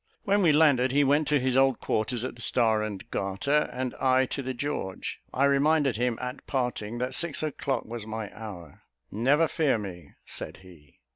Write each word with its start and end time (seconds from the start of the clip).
When 0.23 0.41
we 0.41 0.51
landed, 0.51 0.91
he 0.91 1.03
went 1.03 1.27
to 1.27 1.39
his 1.39 1.55
old 1.55 1.79
quarters, 1.79 2.23
at 2.25 2.33
the 2.35 2.41
Star 2.41 2.81
and 2.81 3.07
Garter, 3.11 3.69
and 3.71 3.93
I 4.01 4.25
to 4.31 4.41
the 4.41 4.55
George. 4.55 5.19
I 5.31 5.45
reminded 5.45 5.95
him, 5.97 6.17
at 6.19 6.47
parting, 6.47 6.97
that 6.97 7.13
six 7.13 7.43
o'clock 7.43 7.85
was 7.85 8.07
my 8.07 8.35
hour. 8.35 8.81
"Never 9.11 9.47
fear 9.47 9.77
me," 9.77 10.13
said 10.25 10.57
he. 10.65 11.01